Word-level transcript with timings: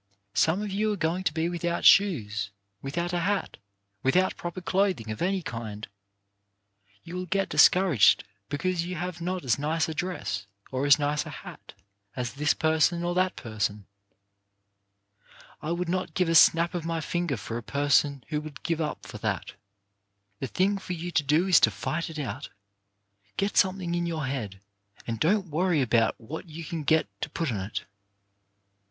Some 0.33 0.63
of 0.63 0.71
you 0.71 0.91
are 0.91 0.95
going 0.97 1.23
to 1.25 1.31
be 1.31 1.47
without 1.47 1.85
shoes, 1.85 2.49
without 2.81 3.13
a 3.13 3.19
hat, 3.19 3.57
without 4.01 4.35
proper 4.35 4.59
clothing 4.59 5.11
of 5.11 5.21
any 5.21 5.43
kind. 5.43 5.87
You 7.03 7.13
will 7.15 7.27
get 7.27 7.49
discouraged 7.49 8.23
because 8.49 8.83
you 8.83 8.95
have 8.95 9.21
not 9.21 9.43
as 9.45 9.59
nice 9.59 9.87
a 9.87 9.93
dress 9.93 10.47
or 10.71 10.87
as 10.87 10.97
nice 10.97 11.27
a 11.27 11.41
hat 11.45 11.73
as 12.15 12.33
this 12.33 12.55
person 12.55 13.03
or 13.03 13.13
that 13.13 13.35
person. 13.35 13.85
I 15.61 15.69
would 15.69 15.87
not 15.87 16.15
give 16.15 16.29
a 16.29 16.33
snap 16.33 16.73
of 16.73 16.83
my 16.83 16.99
finger 16.99 17.37
for 17.37 17.59
a 17.59 17.61
person 17.61 18.23
who 18.29 18.41
would 18.41 18.63
give 18.63 18.81
up 18.81 19.05
for 19.05 19.19
that. 19.19 19.53
The 20.39 20.47
thing 20.47 20.79
for 20.79 20.93
you 20.93 21.11
to 21.11 21.21
do 21.21 21.45
is 21.47 21.59
to 21.59 21.69
fight 21.69 22.09
it 22.09 22.17
out. 22.17 22.49
Get 23.37 23.55
something 23.55 23.93
in 23.93 24.07
your 24.07 24.25
head, 24.25 24.61
and 25.05 25.19
don't 25.19 25.51
worry 25.51 25.79
about 25.79 26.19
what 26.19 26.49
you 26.49 26.65
can 26.65 26.81
get 26.81 27.05
to 27.21 27.29
put 27.29 27.51
on 27.51 27.59
it. 27.59 27.85